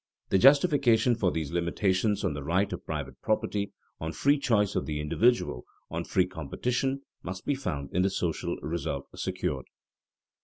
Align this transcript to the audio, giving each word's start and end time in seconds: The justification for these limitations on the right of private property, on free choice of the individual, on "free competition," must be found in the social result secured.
The 0.29 0.39
justification 0.39 1.13
for 1.13 1.29
these 1.31 1.51
limitations 1.51 2.23
on 2.23 2.33
the 2.33 2.41
right 2.41 2.73
of 2.73 2.83
private 2.87 3.21
property, 3.21 3.71
on 3.99 4.13
free 4.13 4.39
choice 4.39 4.75
of 4.75 4.87
the 4.87 4.99
individual, 4.99 5.63
on 5.91 6.05
"free 6.05 6.25
competition," 6.25 7.03
must 7.21 7.45
be 7.45 7.53
found 7.53 7.91
in 7.93 8.01
the 8.01 8.09
social 8.09 8.55
result 8.63 9.05
secured. 9.15 9.67